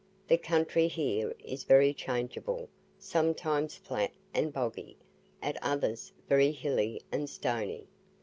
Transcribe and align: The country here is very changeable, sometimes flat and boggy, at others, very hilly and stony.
The 0.27 0.37
country 0.39 0.87
here 0.87 1.31
is 1.43 1.63
very 1.63 1.93
changeable, 1.93 2.69
sometimes 2.97 3.75
flat 3.75 4.09
and 4.33 4.51
boggy, 4.51 4.97
at 5.43 5.61
others, 5.61 6.11
very 6.27 6.51
hilly 6.51 7.03
and 7.11 7.29
stony. 7.29 7.85